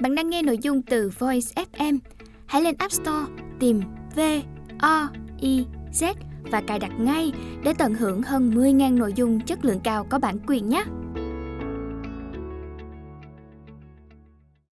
[0.00, 1.98] Bạn đang nghe nội dung từ Voice FM.
[2.46, 3.80] Hãy lên App Store, tìm
[4.16, 4.20] V
[4.78, 5.08] O
[5.40, 7.32] I Z và cài đặt ngay
[7.64, 10.84] để tận hưởng hơn 10.000 nội dung chất lượng cao có bản quyền nhé.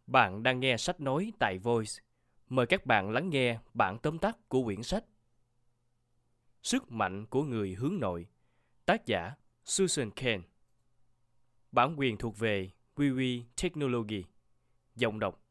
[0.06, 1.92] Bạn đang nghe sách nói tại Voice.
[2.48, 5.04] Mời các bạn lắng nghe bản tóm tắt của quyển sách
[6.62, 8.26] Sức mạnh của người hướng nội
[8.86, 9.34] Tác giả
[9.64, 10.42] Susan Cain
[11.72, 14.24] Bản quyền thuộc về WeWe Technology
[14.96, 15.42] dòng đọc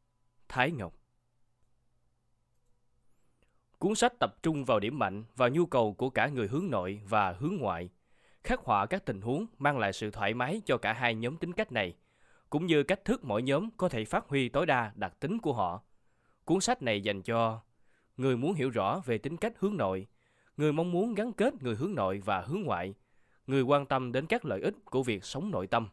[0.48, 0.94] Thái Ngọc
[3.78, 7.00] Cuốn sách tập trung vào điểm mạnh và nhu cầu của cả người hướng nội
[7.08, 7.90] và hướng ngoại,
[8.44, 11.52] khắc họa các tình huống mang lại sự thoải mái cho cả hai nhóm tính
[11.52, 11.94] cách này,
[12.50, 15.52] cũng như cách thức mỗi nhóm có thể phát huy tối đa đặc tính của
[15.52, 15.82] họ.
[16.44, 17.60] Cuốn sách này dành cho
[18.16, 20.06] người muốn hiểu rõ về tính cách hướng nội,
[20.56, 22.94] người mong muốn gắn kết người hướng nội và hướng ngoại,
[23.46, 25.88] người quan tâm đến các lợi ích của việc sống nội tâm.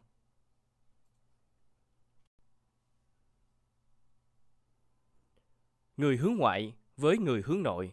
[6.00, 7.92] Người hướng ngoại với người hướng nội.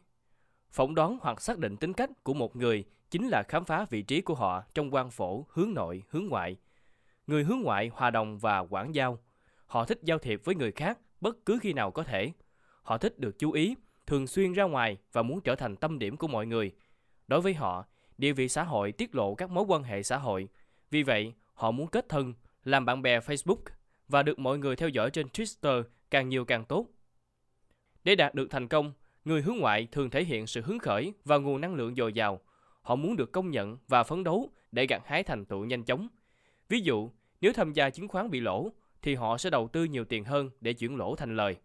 [0.72, 4.02] Phỏng đoán hoặc xác định tính cách của một người chính là khám phá vị
[4.02, 6.56] trí của họ trong quan phổ hướng nội, hướng ngoại.
[7.28, 9.20] Người hướng ngoại hòa đồng và quảng giao.
[9.66, 12.32] Họ thích giao thiệp với người khác bất cứ khi nào có thể.
[12.82, 16.18] Họ thích được chú ý, thường xuyên ra ngoài và muốn trở thành tâm điểm
[16.18, 16.72] của mọi người.
[17.28, 17.86] Đối với họ,
[18.18, 20.48] địa vị xã hội tiết lộ các mối quan hệ xã hội.
[20.92, 23.62] Vì vậy, họ muốn kết thân, làm bạn bè Facebook
[24.08, 26.88] và được mọi người theo dõi trên Twitter càng nhiều càng tốt.
[28.08, 28.94] Để đạt được thành công,
[29.26, 32.40] người hướng ngoại thường thể hiện sự hứng khởi và nguồn năng lượng dồi dào.
[32.82, 36.08] Họ muốn được công nhận và phấn đấu để gặt hái thành tựu nhanh chóng.
[36.70, 40.06] Ví dụ, nếu tham gia chứng khoán bị lỗ, thì họ sẽ đầu tư nhiều
[40.06, 41.56] tiền hơn để chuyển lỗ thành lời.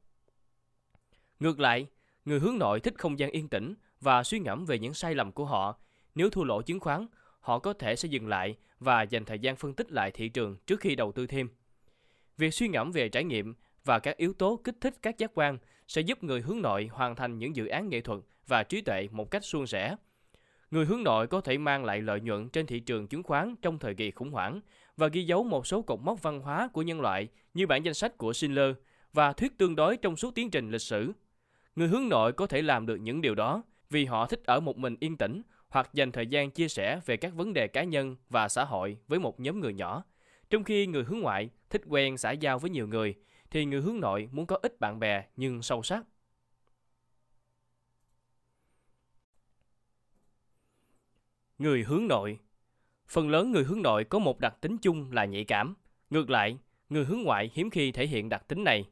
[1.41, 1.87] Ngược lại,
[2.25, 5.33] người hướng nội thích không gian yên tĩnh và suy ngẫm về những sai lầm
[5.33, 5.79] của họ.
[6.15, 7.07] Nếu thua lỗ chứng khoán,
[7.41, 10.57] họ có thể sẽ dừng lại và dành thời gian phân tích lại thị trường
[10.67, 11.48] trước khi đầu tư thêm.
[12.37, 13.55] Việc suy ngẫm về trải nghiệm
[13.85, 17.17] và các yếu tố kích thích các giác quan sẽ giúp người hướng nội hoàn
[17.17, 19.97] thành những dự án nghệ thuật và trí tuệ một cách suôn sẻ.
[20.70, 23.79] Người hướng nội có thể mang lại lợi nhuận trên thị trường chứng khoán trong
[23.79, 24.61] thời kỳ khủng hoảng
[24.97, 27.95] và ghi dấu một số cột mốc văn hóa của nhân loại như bản danh
[27.95, 28.75] sách của Schindler
[29.13, 31.13] và thuyết tương đối trong suốt tiến trình lịch sử.
[31.77, 34.79] Người hướng nội có thể làm được những điều đó vì họ thích ở một
[34.79, 38.17] mình yên tĩnh hoặc dành thời gian chia sẻ về các vấn đề cá nhân
[38.31, 40.05] và xã hội với một nhóm người nhỏ.
[40.51, 43.15] Trong khi người hướng ngoại thích quen xã giao với nhiều người
[43.52, 46.05] thì người hướng nội muốn có ít bạn bè nhưng sâu sắc.
[51.58, 52.39] Người hướng nội
[53.08, 55.74] Phần lớn người hướng nội có một đặc tính chung là nhạy cảm.
[56.11, 56.58] Ngược lại,
[56.89, 58.89] người hướng ngoại hiếm khi thể hiện đặc tính này.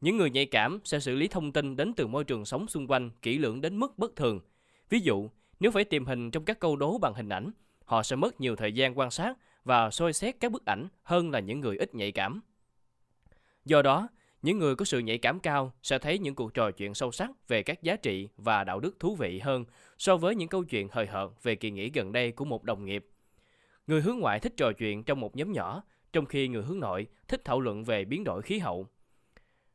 [0.00, 2.86] Những người nhạy cảm sẽ xử lý thông tin đến từ môi trường sống xung
[2.86, 4.40] quanh kỹ lưỡng đến mức bất thường.
[4.88, 7.50] Ví dụ, nếu phải tìm hình trong các câu đố bằng hình ảnh,
[7.84, 11.30] họ sẽ mất nhiều thời gian quan sát và soi xét các bức ảnh hơn
[11.30, 12.40] là những người ít nhạy cảm.
[13.68, 14.08] Do đó,
[14.42, 17.30] những người có sự nhạy cảm cao sẽ thấy những cuộc trò chuyện sâu sắc
[17.48, 19.64] về các giá trị và đạo đức thú vị hơn
[19.98, 22.84] so với những câu chuyện hời hợt về kỳ nghỉ gần đây của một đồng
[22.84, 23.06] nghiệp.
[23.86, 27.06] Người hướng ngoại thích trò chuyện trong một nhóm nhỏ, trong khi người hướng nội
[27.28, 28.86] thích thảo luận về biến đổi khí hậu.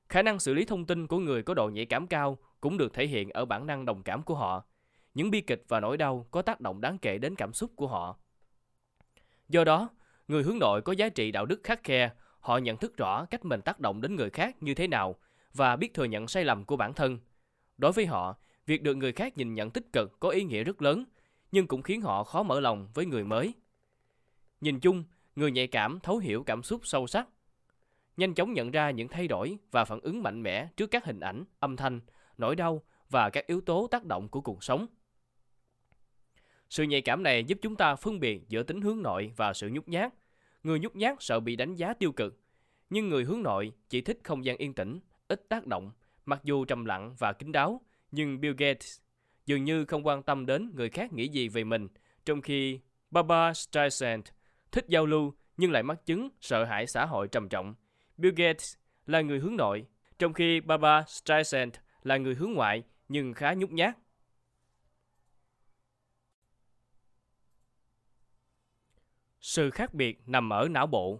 [0.09, 2.93] Khả năng xử lý thông tin của người có độ nhạy cảm cao cũng được
[2.93, 4.65] thể hiện ở bản năng đồng cảm của họ.
[5.13, 7.87] Những bi kịch và nỗi đau có tác động đáng kể đến cảm xúc của
[7.87, 8.17] họ.
[9.49, 9.89] Do đó,
[10.27, 12.09] người hướng nội có giá trị đạo đức khắc khe
[12.43, 15.15] Họ nhận thức rõ cách mình tác động đến người khác như thế nào
[15.53, 17.19] và biết thừa nhận sai lầm của bản thân.
[17.77, 20.81] Đối với họ, việc được người khác nhìn nhận tích cực có ý nghĩa rất
[20.81, 21.05] lớn,
[21.51, 23.53] nhưng cũng khiến họ khó mở lòng với người mới.
[24.61, 25.03] Nhìn chung,
[25.35, 27.27] người nhạy cảm thấu hiểu cảm xúc sâu sắc,
[28.17, 31.19] nhanh chóng nhận ra những thay đổi và phản ứng mạnh mẽ trước các hình
[31.19, 31.99] ảnh, âm thanh,
[32.37, 34.87] nỗi đau và các yếu tố tác động của cuộc sống.
[36.69, 39.69] Sự nhạy cảm này giúp chúng ta phân biệt giữa tính hướng nội và sự
[39.69, 40.13] nhút nhát,
[40.63, 42.39] Người nhút nhát sợ bị đánh giá tiêu cực,
[42.89, 45.91] nhưng người hướng nội chỉ thích không gian yên tĩnh, ít tác động,
[46.25, 47.81] mặc dù trầm lặng và kín đáo,
[48.11, 48.99] nhưng Bill Gates
[49.45, 51.87] dường như không quan tâm đến người khác nghĩ gì về mình,
[52.25, 52.79] trong khi
[53.11, 54.25] Barbara Streisand
[54.71, 57.75] thích giao lưu nhưng lại mắc chứng sợ hãi xã hội trầm trọng.
[58.17, 58.75] Bill Gates
[59.05, 59.85] là người hướng nội,
[60.19, 61.73] trong khi Barbara Streisand
[62.03, 63.97] là người hướng ngoại nhưng khá nhút nhát.
[69.43, 71.19] Sự khác biệt nằm ở não bộ.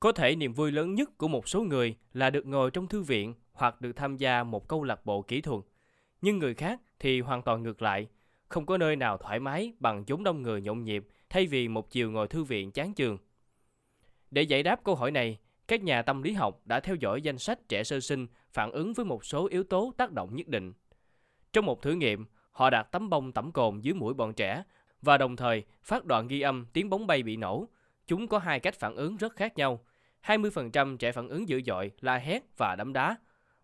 [0.00, 3.02] Có thể niềm vui lớn nhất của một số người là được ngồi trong thư
[3.02, 5.64] viện hoặc được tham gia một câu lạc bộ kỹ thuật.
[6.22, 8.08] Nhưng người khác thì hoàn toàn ngược lại,
[8.48, 11.90] không có nơi nào thoải mái bằng chúng đông người nhộn nhịp thay vì một
[11.90, 13.18] chiều ngồi thư viện chán chường.
[14.30, 15.38] Để giải đáp câu hỏi này,
[15.68, 18.92] các nhà tâm lý học đã theo dõi danh sách trẻ sơ sinh phản ứng
[18.92, 20.72] với một số yếu tố tác động nhất định.
[21.52, 24.62] Trong một thử nghiệm, họ đặt tấm bông tẩm cồn dưới mũi bọn trẻ
[25.02, 27.68] và đồng thời phát đoạn ghi âm tiếng bóng bay bị nổ.
[28.06, 29.84] Chúng có hai cách phản ứng rất khác nhau.
[30.26, 33.16] 20% trẻ phản ứng dữ dội, la hét và đấm đá.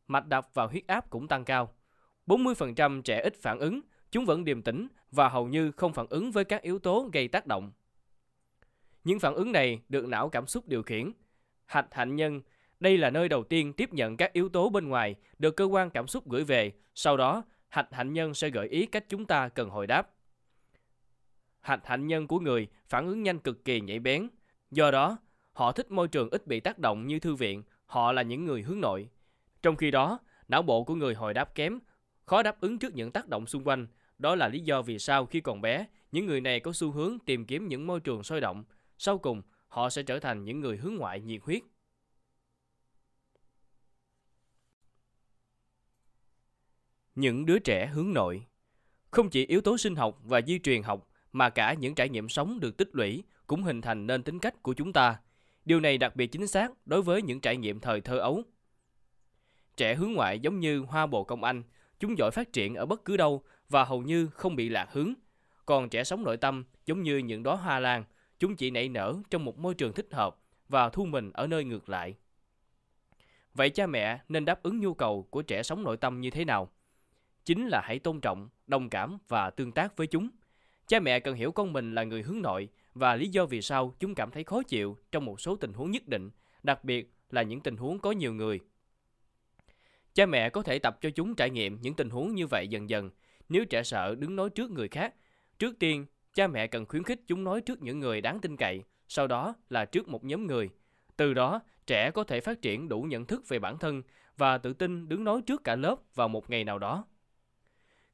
[0.08, 1.74] Mạch đập và huyết áp cũng tăng cao.
[2.26, 6.30] 40% trẻ ít phản ứng, chúng vẫn điềm tĩnh và hầu như không phản ứng
[6.30, 7.72] với các yếu tố gây tác động.
[9.04, 11.12] Những phản ứng này được não cảm xúc điều khiển.
[11.66, 12.40] Hạch hạnh nhân,
[12.80, 15.90] đây là nơi đầu tiên tiếp nhận các yếu tố bên ngoài được cơ quan
[15.90, 19.48] cảm xúc gửi về, sau đó hạch hạnh nhân sẽ gợi ý cách chúng ta
[19.48, 20.10] cần hồi đáp.
[21.64, 24.28] Hạch hạnh nhân của người phản ứng nhanh cực kỳ nhạy bén.
[24.70, 25.18] Do đó,
[25.52, 28.62] họ thích môi trường ít bị tác động như thư viện, họ là những người
[28.62, 29.08] hướng nội.
[29.62, 30.18] Trong khi đó,
[30.48, 31.78] não bộ của người hồi đáp kém,
[32.26, 33.86] khó đáp ứng trước những tác động xung quanh.
[34.18, 37.18] Đó là lý do vì sao khi còn bé, những người này có xu hướng
[37.18, 38.64] tìm kiếm những môi trường sôi động.
[38.98, 41.62] Sau cùng, họ sẽ trở thành những người hướng ngoại nhiệt huyết.
[47.14, 48.46] Những đứa trẻ hướng nội
[49.10, 52.28] Không chỉ yếu tố sinh học và di truyền học mà cả những trải nghiệm
[52.28, 55.16] sống được tích lũy cũng hình thành nên tính cách của chúng ta.
[55.64, 58.42] Điều này đặc biệt chính xác đối với những trải nghiệm thời thơ ấu.
[59.76, 61.62] Trẻ hướng ngoại giống như hoa bồ công anh,
[62.00, 65.14] chúng giỏi phát triển ở bất cứ đâu và hầu như không bị lạc hướng.
[65.66, 68.04] Còn trẻ sống nội tâm giống như những đóa hoa lan,
[68.38, 70.36] chúng chỉ nảy nở trong một môi trường thích hợp
[70.68, 72.14] và thu mình ở nơi ngược lại.
[73.54, 76.44] Vậy cha mẹ nên đáp ứng nhu cầu của trẻ sống nội tâm như thế
[76.44, 76.70] nào?
[77.44, 80.28] Chính là hãy tôn trọng, đồng cảm và tương tác với chúng.
[80.86, 83.94] Cha mẹ cần hiểu con mình là người hướng nội và lý do vì sao
[84.00, 86.30] chúng cảm thấy khó chịu trong một số tình huống nhất định,
[86.62, 88.60] đặc biệt là những tình huống có nhiều người.
[90.14, 92.90] Cha mẹ có thể tập cho chúng trải nghiệm những tình huống như vậy dần
[92.90, 93.10] dần.
[93.48, 95.14] Nếu trẻ sợ đứng nói trước người khác,
[95.58, 98.82] trước tiên, cha mẹ cần khuyến khích chúng nói trước những người đáng tin cậy,
[99.08, 100.70] sau đó là trước một nhóm người.
[101.16, 104.02] Từ đó, trẻ có thể phát triển đủ nhận thức về bản thân
[104.36, 107.04] và tự tin đứng nói trước cả lớp vào một ngày nào đó.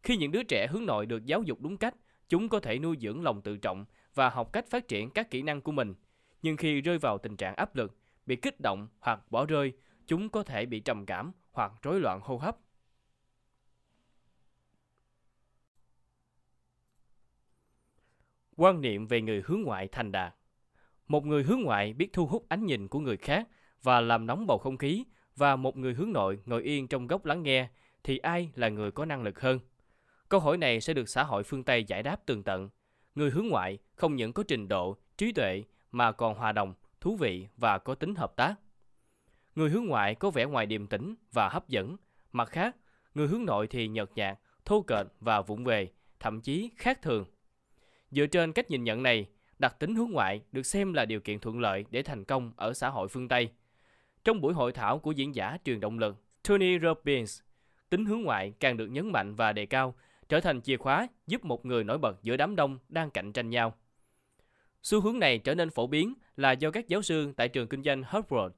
[0.03, 1.95] Khi những đứa trẻ hướng nội được giáo dục đúng cách,
[2.31, 3.85] chúng có thể nuôi dưỡng lòng tự trọng
[4.15, 5.95] và học cách phát triển các kỹ năng của mình.
[6.43, 7.97] Nhưng khi rơi vào tình trạng áp lực,
[8.27, 9.73] bị kích động hoặc bỏ rơi,
[10.07, 12.57] chúng có thể bị trầm cảm hoặc rối loạn hô hấp.
[18.57, 20.35] Quan niệm về người hướng ngoại thành đạt
[21.09, 23.49] Một người hướng ngoại biết thu hút ánh nhìn của người khác
[23.83, 25.05] và làm nóng bầu không khí
[25.37, 27.69] và một người hướng nội ngồi yên trong góc lắng nghe
[28.05, 29.59] thì ai là người có năng lực hơn?
[30.31, 32.69] Câu hỏi này sẽ được xã hội phương Tây giải đáp tường tận.
[33.15, 37.17] Người hướng ngoại không những có trình độ, trí tuệ mà còn hòa đồng, thú
[37.17, 38.55] vị và có tính hợp tác.
[39.55, 41.97] Người hướng ngoại có vẻ ngoài điềm tĩnh và hấp dẫn.
[42.33, 42.77] Mặt khác,
[43.15, 45.89] người hướng nội thì nhợt nhạt, thô kệch và vụng về,
[46.21, 47.25] thậm chí khác thường.
[48.11, 49.27] Dựa trên cách nhìn nhận này,
[49.59, 52.73] đặc tính hướng ngoại được xem là điều kiện thuận lợi để thành công ở
[52.73, 53.49] xã hội phương Tây.
[54.25, 56.17] Trong buổi hội thảo của diễn giả truyền động lực
[56.49, 57.41] Tony Robbins,
[57.91, 59.95] tính hướng ngoại càng được nhấn mạnh và đề cao,
[60.31, 63.51] trở thành chìa khóa giúp một người nổi bật giữa đám đông đang cạnh tranh
[63.51, 63.75] nhau.
[64.83, 67.83] Xu hướng này trở nên phổ biến là do các giáo sư tại trường kinh
[67.83, 68.55] doanh Harvard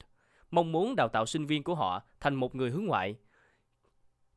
[0.52, 3.16] mong muốn đào tạo sinh viên của họ thành một người hướng ngoại.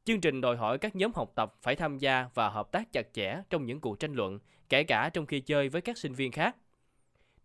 [0.04, 3.14] Chương trình đòi hỏi các nhóm học tập phải tham gia và hợp tác chặt
[3.14, 4.40] chẽ trong những cuộc tranh luận,
[4.70, 6.56] kể cả trong khi chơi với các sinh viên khác.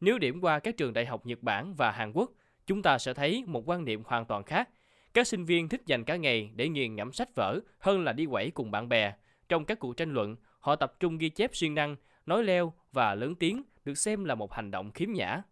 [0.00, 2.30] Nếu điểm qua các trường đại học Nhật Bản và Hàn Quốc,
[2.66, 4.68] chúng ta sẽ thấy một quan niệm hoàn toàn khác.
[5.14, 8.26] Các sinh viên thích dành cả ngày để nghiền ngẫm sách vở hơn là đi
[8.26, 9.12] quẩy cùng bạn bè.
[9.50, 13.14] Trong các cuộc tranh luận, họ tập trung ghi chép siêng năng, nói leo và
[13.14, 15.42] lớn tiếng được xem là một hành động khiếm nhã.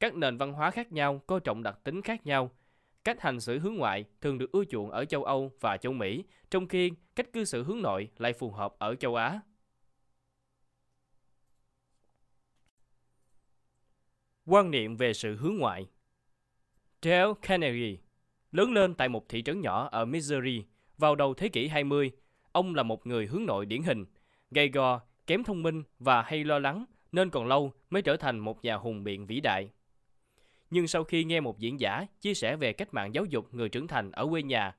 [0.00, 2.50] Các nền văn hóa khác nhau có trọng đặc tính khác nhau.
[3.04, 6.24] Cách hành xử hướng ngoại thường được ưa chuộng ở châu Âu và châu Mỹ,
[6.50, 9.40] trong khi cách cư xử hướng nội lại phù hợp ở châu Á.
[14.46, 15.86] Quan niệm về sự hướng ngoại
[17.02, 17.96] Dale Carnegie
[18.52, 20.64] lớn lên tại một thị trấn nhỏ ở Missouri
[20.98, 22.10] vào đầu thế kỷ 20.
[22.52, 24.04] Ông là một người hướng nội điển hình,
[24.50, 28.38] gay gò, kém thông minh và hay lo lắng nên còn lâu mới trở thành
[28.38, 29.70] một nhà hùng biện vĩ đại
[30.70, 33.68] nhưng sau khi nghe một diễn giả chia sẻ về cách mạng giáo dục người
[33.68, 34.76] trưởng thành ở quê nhà,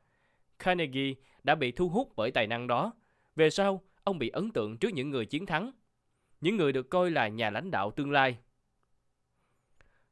[0.60, 2.94] Carnegie đã bị thu hút bởi tài năng đó.
[3.36, 5.72] Về sau, ông bị ấn tượng trước những người chiến thắng,
[6.42, 8.38] những người được coi là nhà lãnh đạo tương lai.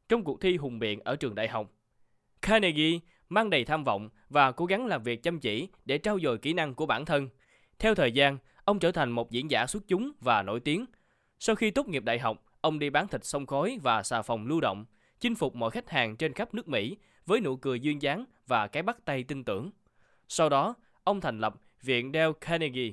[0.10, 1.72] Trong cuộc thi hùng biện ở trường đại học,
[2.42, 6.38] Carnegie mang đầy tham vọng và cố gắng làm việc chăm chỉ để trau dồi
[6.38, 7.30] kỹ năng của bản thân.
[7.80, 10.86] Theo thời gian, ông trở thành một diễn giả xuất chúng và nổi tiếng.
[11.40, 14.48] Sau khi tốt nghiệp đại học, ông đi bán thịt sông khói và xà phòng
[14.48, 14.86] lưu động,
[15.20, 18.68] chinh phục mọi khách hàng trên khắp nước Mỹ với nụ cười duyên dáng và
[18.68, 19.72] cái bắt tay tin tưởng.
[20.28, 22.92] Sau đó, ông thành lập Viện Dale Carnegie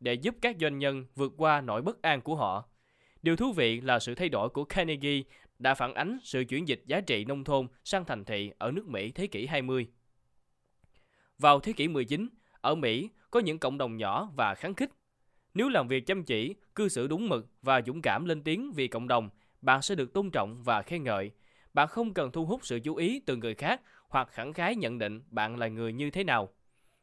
[0.00, 2.68] để giúp các doanh nhân vượt qua nỗi bất an của họ.
[3.22, 5.22] Điều thú vị là sự thay đổi của Carnegie
[5.58, 8.86] đã phản ánh sự chuyển dịch giá trị nông thôn sang thành thị ở nước
[8.86, 9.88] Mỹ thế kỷ 20.
[11.38, 12.28] Vào thế kỷ 19,
[12.60, 14.90] ở Mỹ có những cộng đồng nhỏ và kháng khích.
[15.54, 18.88] Nếu làm việc chăm chỉ, cư xử đúng mực và dũng cảm lên tiếng vì
[18.88, 19.30] cộng đồng
[19.62, 21.30] bạn sẽ được tôn trọng và khen ngợi.
[21.74, 24.98] Bạn không cần thu hút sự chú ý từ người khác hoặc khẳng khái nhận
[24.98, 26.48] định bạn là người như thế nào.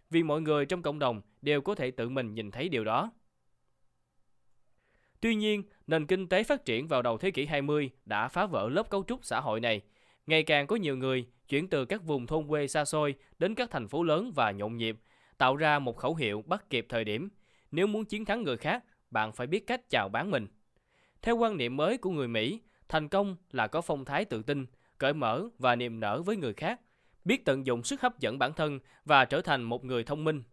[0.10, 3.12] Vì mọi người trong cộng đồng đều có thể tự mình nhìn thấy điều đó.
[5.26, 8.70] Tuy nhiên, nền kinh tế phát triển vào đầu thế kỷ 20 đã phá vỡ
[8.70, 9.82] lớp cấu trúc xã hội này.
[10.28, 13.72] Ngày càng có nhiều người chuyển từ các vùng thôn quê xa xôi đến các
[13.72, 14.98] thành phố lớn và nhộn nhịp,
[15.38, 17.30] tạo ra một khẩu hiệu bắt kịp thời điểm.
[17.72, 20.48] Nếu muốn chiến thắng người khác, bạn phải biết cách chào bán mình.
[21.22, 24.66] Theo quan niệm mới của người Mỹ, thành công là có phong thái tự tin,
[24.98, 26.82] cởi mở và niềm nở với người khác,
[27.24, 30.44] biết tận dụng sức hấp dẫn bản thân và trở thành một người thông minh.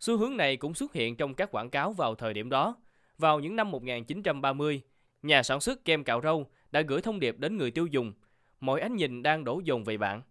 [0.00, 2.76] Xu hướng này cũng xuất hiện trong các quảng cáo vào thời điểm đó.
[3.18, 4.82] Vào những năm 1930,
[5.22, 8.12] nhà sản xuất kem cạo râu đã gửi thông điệp đến người tiêu dùng,
[8.60, 10.22] mọi ánh nhìn đang đổ dồn về bạn.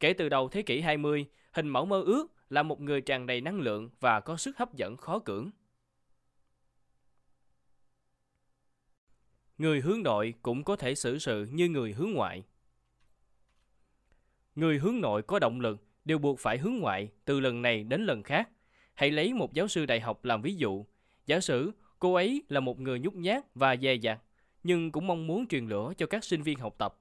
[0.00, 3.40] Kể từ đầu thế kỷ 20, hình mẫu mơ ước là một người tràn đầy
[3.40, 5.50] năng lượng và có sức hấp dẫn khó cưỡng.
[9.58, 12.44] Người hướng nội cũng có thể xử sự như người hướng ngoại.
[14.54, 18.06] Người hướng nội có động lực đều buộc phải hướng ngoại từ lần này đến
[18.06, 18.48] lần khác.
[18.94, 20.86] Hãy lấy một giáo sư đại học làm ví dụ.
[21.26, 24.20] Giả sử cô ấy là một người nhút nhát và dè dặt,
[24.62, 26.98] nhưng cũng mong muốn truyền lửa cho các sinh viên học tập.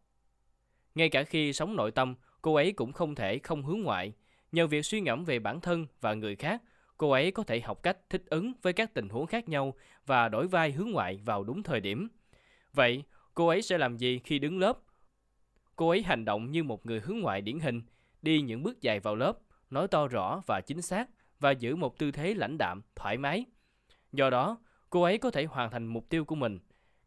[0.95, 4.13] Ngay cả khi sống nội tâm, cô ấy cũng không thể không hướng ngoại.
[4.51, 6.61] Nhờ việc suy ngẫm về bản thân và người khác,
[6.97, 9.73] cô ấy có thể học cách thích ứng với các tình huống khác nhau
[10.05, 12.07] và đổi vai hướng ngoại vào đúng thời điểm.
[12.73, 14.79] Vậy, cô ấy sẽ làm gì khi đứng lớp?
[15.75, 17.81] Cô ấy hành động như một người hướng ngoại điển hình,
[18.21, 19.37] đi những bước dài vào lớp,
[19.69, 21.09] nói to rõ và chính xác
[21.39, 23.45] và giữ một tư thế lãnh đạm, thoải mái.
[24.11, 24.57] Do đó,
[24.89, 26.59] cô ấy có thể hoàn thành mục tiêu của mình.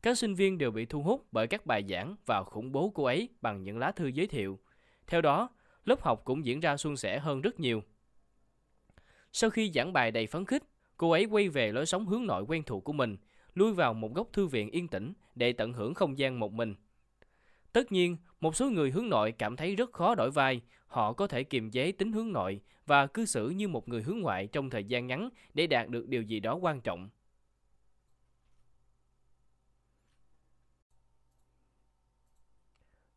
[0.03, 3.05] Các sinh viên đều bị thu hút bởi các bài giảng và khủng bố cô
[3.05, 4.59] ấy bằng những lá thư giới thiệu.
[5.07, 5.49] Theo đó,
[5.85, 7.83] lớp học cũng diễn ra suôn sẻ hơn rất nhiều.
[9.33, 10.63] Sau khi giảng bài đầy phấn khích,
[10.97, 13.17] cô ấy quay về lối sống hướng nội quen thuộc của mình,
[13.55, 16.75] lui vào một góc thư viện yên tĩnh để tận hưởng không gian một mình.
[17.73, 21.27] Tất nhiên, một số người hướng nội cảm thấy rất khó đổi vai, họ có
[21.27, 24.71] thể kiềm chế tính hướng nội và cư xử như một người hướng ngoại trong
[24.71, 27.09] thời gian ngắn để đạt được điều gì đó quan trọng.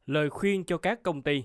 [0.05, 1.43] Lời khuyên cho các công ty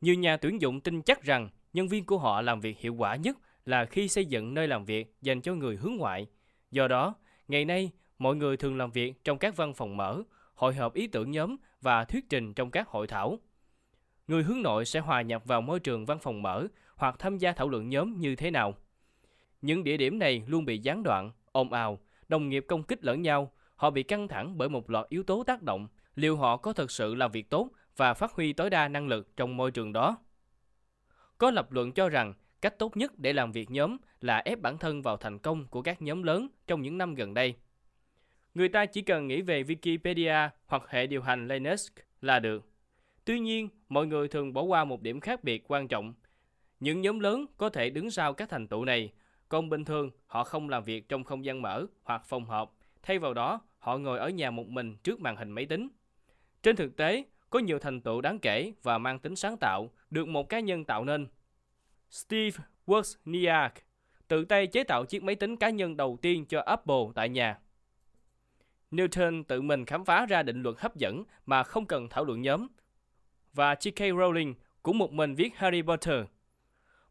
[0.00, 3.16] Nhiều nhà tuyển dụng tin chắc rằng nhân viên của họ làm việc hiệu quả
[3.16, 6.26] nhất là khi xây dựng nơi làm việc dành cho người hướng ngoại.
[6.70, 7.14] Do đó,
[7.48, 10.22] ngày nay, mọi người thường làm việc trong các văn phòng mở,
[10.54, 13.38] hội họp ý tưởng nhóm và thuyết trình trong các hội thảo.
[14.26, 16.66] Người hướng nội sẽ hòa nhập vào môi trường văn phòng mở
[16.96, 18.74] hoặc tham gia thảo luận nhóm như thế nào.
[19.62, 23.22] Những địa điểm này luôn bị gián đoạn, ồn ào, đồng nghiệp công kích lẫn
[23.22, 26.72] nhau, họ bị căng thẳng bởi một loạt yếu tố tác động, liệu họ có
[26.72, 29.92] thực sự làm việc tốt và phát huy tối đa năng lực trong môi trường
[29.92, 30.16] đó.
[31.38, 34.78] Có lập luận cho rằng cách tốt nhất để làm việc nhóm là ép bản
[34.78, 37.54] thân vào thành công của các nhóm lớn trong những năm gần đây.
[38.54, 41.88] Người ta chỉ cần nghĩ về Wikipedia hoặc hệ điều hành Linux
[42.20, 42.68] là được.
[43.24, 46.14] Tuy nhiên, mọi người thường bỏ qua một điểm khác biệt quan trọng.
[46.80, 49.12] Những nhóm lớn có thể đứng sau các thành tựu này,
[49.48, 53.18] còn bình thường họ không làm việc trong không gian mở hoặc phòng họp, thay
[53.18, 55.88] vào đó họ ngồi ở nhà một mình trước màn hình máy tính.
[56.62, 60.28] Trên thực tế, có nhiều thành tựu đáng kể và mang tính sáng tạo được
[60.28, 61.26] một cá nhân tạo nên.
[62.10, 63.70] Steve Wozniak
[64.28, 67.58] tự tay chế tạo chiếc máy tính cá nhân đầu tiên cho Apple tại nhà.
[68.90, 72.42] Newton tự mình khám phá ra định luật hấp dẫn mà không cần thảo luận
[72.42, 72.66] nhóm.
[73.52, 74.16] Và J.K.
[74.16, 76.24] Rowling cũng một mình viết Harry Potter.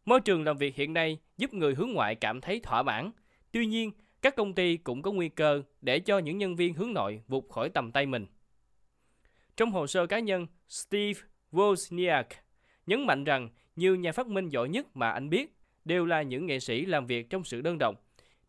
[0.05, 3.11] Môi trường làm việc hiện nay giúp người hướng ngoại cảm thấy thỏa mãn.
[3.51, 3.91] Tuy nhiên,
[4.21, 7.49] các công ty cũng có nguy cơ để cho những nhân viên hướng nội vụt
[7.49, 8.25] khỏi tầm tay mình.
[9.61, 12.23] Trong hồ sơ cá nhân, Steve Wozniak
[12.87, 16.45] nhấn mạnh rằng nhiều nhà phát minh giỏi nhất mà anh biết đều là những
[16.45, 17.95] nghệ sĩ làm việc trong sự đơn độc.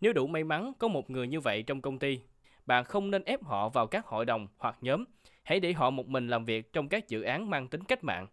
[0.00, 2.20] Nếu đủ may mắn có một người như vậy trong công ty,
[2.66, 5.04] bạn không nên ép họ vào các hội đồng hoặc nhóm.
[5.42, 8.26] Hãy để họ một mình làm việc trong các dự án mang tính cách mạng.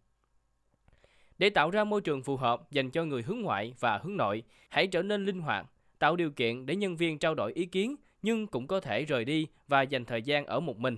[1.38, 4.44] Để tạo ra môi trường phù hợp dành cho người hướng ngoại và hướng nội,
[4.70, 5.66] hãy trở nên linh hoạt,
[6.00, 9.26] tạo điều kiện để nhân viên trao đổi ý kiến nhưng cũng có thể rời
[9.26, 10.98] đi và dành thời gian ở một mình.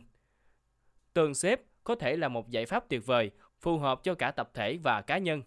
[1.13, 4.51] Tường xếp có thể là một giải pháp tuyệt vời, phù hợp cho cả tập
[4.53, 5.43] thể và cá nhân.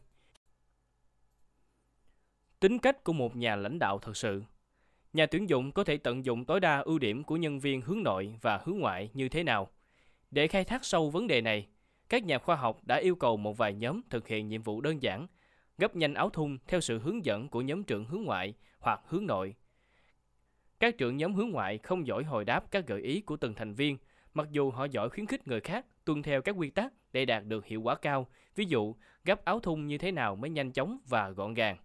[2.61, 4.43] Tính cách của một nhà lãnh đạo thực sự
[5.14, 8.03] Nhà tuyển dụng có thể tận dụng tối đa ưu điểm của nhân viên hướng
[8.03, 9.71] nội và hướng ngoại như thế nào?
[10.31, 11.67] Để khai thác sâu vấn đề này,
[12.09, 15.03] các nhà khoa học đã yêu cầu một vài nhóm thực hiện nhiệm vụ đơn
[15.03, 15.26] giản,
[15.79, 19.26] gấp nhanh áo thun theo sự hướng dẫn của nhóm trưởng hướng ngoại hoặc hướng
[19.26, 19.55] nội.
[20.81, 23.75] Các trưởng nhóm hướng ngoại không giỏi hồi đáp các gợi ý của từng thành
[23.75, 23.99] viên,
[24.35, 27.45] mặc dù họ giỏi khuyến khích người khác tuân theo các quy tắc để đạt
[27.47, 30.99] được hiệu quả cao, ví dụ gấp áo thun như thế nào mới nhanh chóng
[31.09, 31.76] và gọn gàng.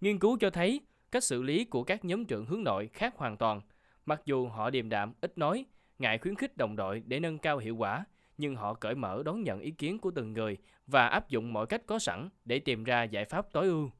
[0.00, 3.36] Nghiên cứu cho thấy Cách xử lý của các nhóm trưởng hướng nội khác hoàn
[3.36, 3.60] toàn.
[4.06, 5.64] Mặc dù họ điềm đạm, ít nói,
[5.98, 8.04] ngại khuyến khích đồng đội để nâng cao hiệu quả,
[8.38, 10.56] nhưng họ cởi mở đón nhận ý kiến của từng người
[10.86, 13.90] và áp dụng mọi cách có sẵn để tìm ra giải pháp tối ưu.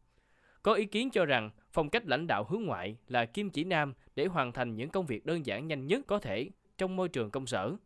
[0.62, 3.94] Có ý kiến cho rằng phong cách lãnh đạo hướng ngoại là kim chỉ nam
[4.14, 7.30] để hoàn thành những công việc đơn giản nhanh nhất có thể trong môi trường
[7.30, 7.76] công sở.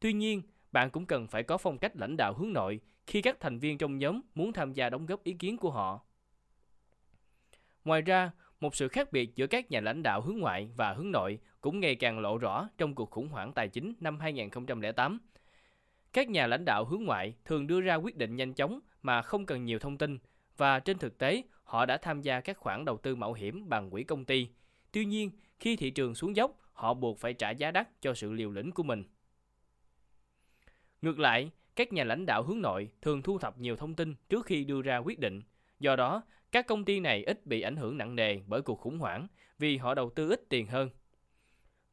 [0.00, 0.42] Tuy nhiên,
[0.72, 3.78] bạn cũng cần phải có phong cách lãnh đạo hướng nội khi các thành viên
[3.78, 6.00] trong nhóm muốn tham gia đóng góp ý kiến của họ.
[7.84, 8.30] Ngoài ra,
[8.60, 11.80] một sự khác biệt giữa các nhà lãnh đạo hướng ngoại và hướng nội cũng
[11.80, 15.18] ngày càng lộ rõ trong cuộc khủng hoảng tài chính năm 2008.
[16.12, 19.46] Các nhà lãnh đạo hướng ngoại thường đưa ra quyết định nhanh chóng mà không
[19.46, 20.18] cần nhiều thông tin
[20.56, 23.90] và trên thực tế họ đã tham gia các khoản đầu tư mạo hiểm bằng
[23.90, 24.48] quỹ công ty.
[24.92, 25.30] Tuy nhiên,
[25.60, 28.72] khi thị trường xuống dốc, họ buộc phải trả giá đắt cho sự liều lĩnh
[28.72, 29.04] của mình.
[31.02, 34.46] Ngược lại, các nhà lãnh đạo hướng nội thường thu thập nhiều thông tin trước
[34.46, 35.42] khi đưa ra quyết định.
[35.80, 36.22] Do đó,
[36.52, 39.26] các công ty này ít bị ảnh hưởng nặng nề bởi cuộc khủng hoảng
[39.58, 40.90] vì họ đầu tư ít tiền hơn.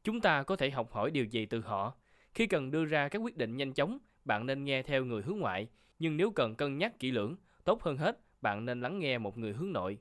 [0.04, 1.94] Chúng ta có thể học hỏi điều gì từ họ?
[2.34, 5.38] Khi cần đưa ra các quyết định nhanh chóng, bạn nên nghe theo người hướng
[5.38, 5.68] ngoại,
[5.98, 9.38] nhưng nếu cần cân nhắc kỹ lưỡng, tốt hơn hết, bạn nên lắng nghe một
[9.38, 9.98] người hướng nội.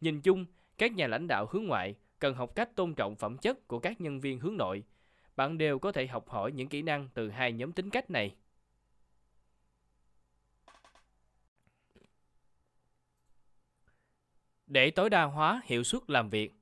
[0.00, 0.46] Nhìn chung,
[0.78, 4.00] các nhà lãnh đạo hướng ngoại cần học cách tôn trọng phẩm chất của các
[4.00, 4.84] nhân viên hướng nội.
[5.36, 8.36] Bạn đều có thể học hỏi những kỹ năng từ hai nhóm tính cách này.
[14.66, 16.52] Để tối đa hóa hiệu suất làm việc,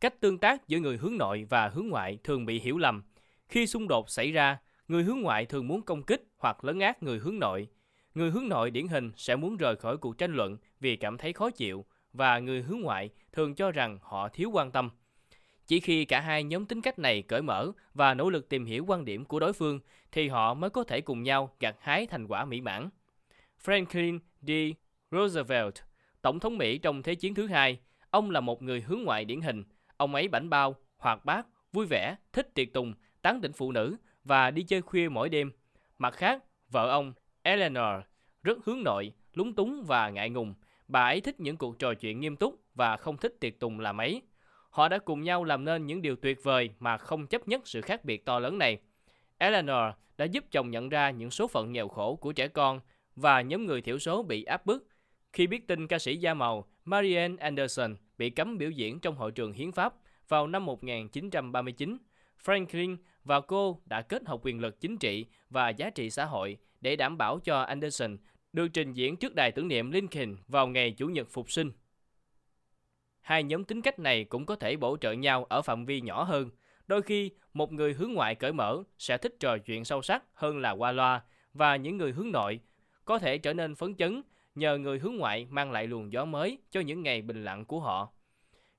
[0.00, 3.02] cách tương tác giữa người hướng nội và hướng ngoại thường bị hiểu lầm.
[3.48, 4.58] Khi xung đột xảy ra,
[4.88, 7.68] người hướng ngoại thường muốn công kích hoặc lấn át người hướng nội.
[8.14, 11.32] Người hướng nội điển hình sẽ muốn rời khỏi cuộc tranh luận vì cảm thấy
[11.32, 11.84] khó chịu
[12.18, 14.90] và người hướng ngoại thường cho rằng họ thiếu quan tâm.
[15.66, 18.84] Chỉ khi cả hai nhóm tính cách này cởi mở và nỗ lực tìm hiểu
[18.84, 19.80] quan điểm của đối phương
[20.12, 22.88] thì họ mới có thể cùng nhau gặt hái thành quả mỹ mãn.
[23.64, 24.50] Franklin D.
[25.10, 25.74] Roosevelt,
[26.22, 27.78] Tổng thống Mỹ trong Thế chiến thứ hai,
[28.10, 29.64] ông là một người hướng ngoại điển hình.
[29.96, 33.96] Ông ấy bảnh bao, hoạt bát, vui vẻ, thích tiệc tùng, tán tỉnh phụ nữ
[34.24, 35.52] và đi chơi khuya mỗi đêm.
[35.98, 38.04] Mặt khác, vợ ông, Eleanor,
[38.42, 40.54] rất hướng nội, lúng túng và ngại ngùng.
[40.88, 43.92] Bà ấy thích những cuộc trò chuyện nghiêm túc và không thích tiệc tùng là
[43.92, 44.22] mấy.
[44.70, 47.80] Họ đã cùng nhau làm nên những điều tuyệt vời mà không chấp nhất sự
[47.80, 48.78] khác biệt to lớn này.
[49.38, 52.80] Eleanor đã giúp chồng nhận ra những số phận nghèo khổ của trẻ con
[53.16, 54.88] và nhóm người thiểu số bị áp bức.
[55.32, 59.30] Khi biết tin ca sĩ da màu Marianne Anderson bị cấm biểu diễn trong hội
[59.30, 59.94] trường hiến pháp
[60.28, 61.98] vào năm 1939,
[62.44, 66.58] Franklin và cô đã kết hợp quyền lực chính trị và giá trị xã hội
[66.80, 68.16] để đảm bảo cho Anderson
[68.52, 71.72] được trình diễn trước đài tưởng niệm Lincoln vào ngày Chủ nhật phục sinh.
[73.20, 76.22] Hai nhóm tính cách này cũng có thể bổ trợ nhau ở phạm vi nhỏ
[76.22, 76.50] hơn.
[76.86, 80.58] Đôi khi, một người hướng ngoại cởi mở sẽ thích trò chuyện sâu sắc hơn
[80.58, 81.22] là qua loa
[81.54, 82.60] và những người hướng nội
[83.04, 84.22] có thể trở nên phấn chấn
[84.54, 87.80] nhờ người hướng ngoại mang lại luồng gió mới cho những ngày bình lặng của
[87.80, 88.12] họ.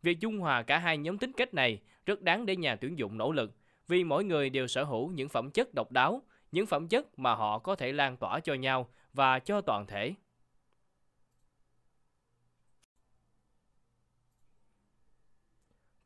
[0.01, 3.17] Việc dung hòa cả hai nhóm tính cách này rất đáng để nhà tuyển dụng
[3.17, 3.55] nỗ lực
[3.87, 7.35] vì mỗi người đều sở hữu những phẩm chất độc đáo, những phẩm chất mà
[7.35, 10.13] họ có thể lan tỏa cho nhau và cho toàn thể.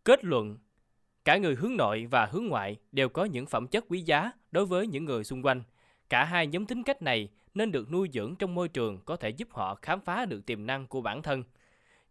[0.04, 0.58] Kết luận
[1.26, 4.65] Cả người hướng nội và hướng ngoại đều có những phẩm chất quý giá đối
[4.65, 5.63] với những người xung quanh.
[6.10, 9.30] Cả hai nhóm tính cách này nên được nuôi dưỡng trong môi trường có thể
[9.30, 11.43] giúp họ khám phá được tiềm năng của bản thân.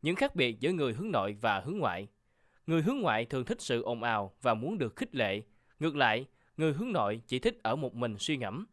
[0.03, 2.09] Những khác biệt giữa người hướng nội và hướng ngoại.
[2.67, 5.43] Người hướng ngoại thường thích sự ồn ào và muốn được khích lệ.
[5.81, 8.67] Ngược lại, người hướng nội chỉ thích ở một mình suy ngẫm.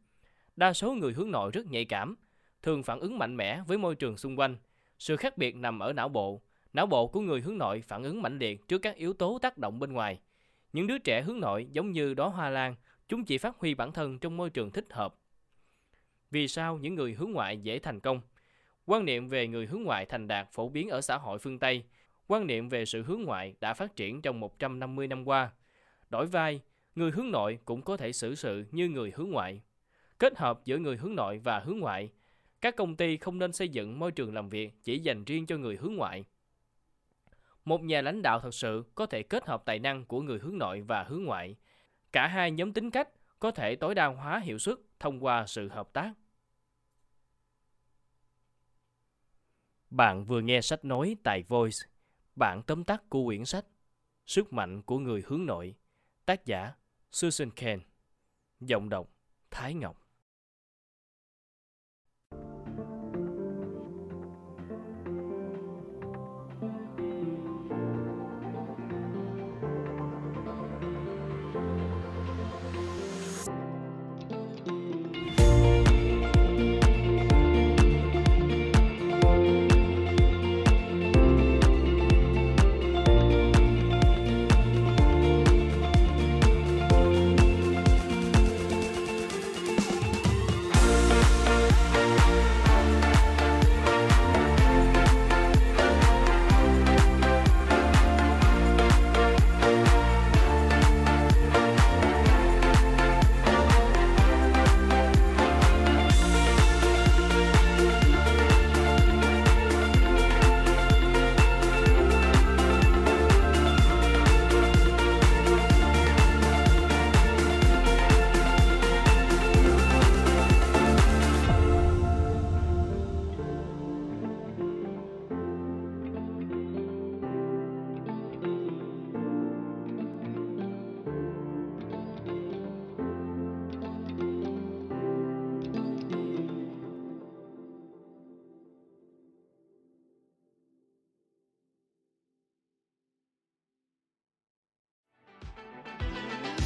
[0.59, 2.15] Đa số người hướng nội rất nhạy cảm,
[2.63, 4.55] thường phản ứng mạnh mẽ với môi trường xung quanh.
[4.97, 6.41] Sự khác biệt nằm ở não bộ.
[6.73, 9.57] Não bộ của người hướng nội phản ứng mạnh liệt trước các yếu tố tác
[9.57, 10.19] động bên ngoài.
[10.73, 12.75] Những đứa trẻ hướng nội giống như đóa hoa lan,
[13.07, 15.15] chúng chỉ phát huy bản thân trong môi trường thích hợp.
[16.31, 18.21] Vì sao những người hướng ngoại dễ thành công?
[18.85, 21.83] Quan niệm về người hướng ngoại thành đạt phổ biến ở xã hội phương Tây.
[22.27, 25.51] Quan niệm về sự hướng ngoại đã phát triển trong 150 năm qua.
[26.09, 26.61] Đổi vai,
[26.95, 29.61] người hướng nội cũng có thể xử sự như người hướng ngoại.
[30.19, 32.11] Kết hợp giữa người hướng nội và hướng ngoại,
[32.61, 35.57] các công ty không nên xây dựng môi trường làm việc chỉ dành riêng cho
[35.57, 36.25] người hướng ngoại.
[37.65, 40.57] Một nhà lãnh đạo thật sự có thể kết hợp tài năng của người hướng
[40.57, 41.55] nội và hướng ngoại.
[42.11, 45.69] Cả hai nhóm tính cách có thể tối đa hóa hiệu suất thông qua sự
[45.69, 46.13] hợp tác.
[49.89, 51.77] Bạn vừa nghe sách nói tại Voice,
[52.35, 53.65] bản tóm tắt của quyển sách
[54.25, 55.75] Sức mạnh của người hướng nội,
[56.25, 56.73] tác giả
[57.11, 57.83] Susan Kane,
[58.59, 59.09] giọng đọc
[59.51, 60.08] Thái Ngọc.